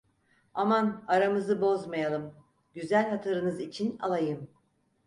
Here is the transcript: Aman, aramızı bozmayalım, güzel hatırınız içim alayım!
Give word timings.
Aman, 0.53 1.03
aramızı 1.07 1.61
bozmayalım, 1.61 2.33
güzel 2.73 3.09
hatırınız 3.09 3.59
içim 3.59 3.97
alayım! 3.99 4.47